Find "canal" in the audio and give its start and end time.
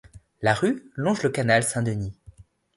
1.29-1.61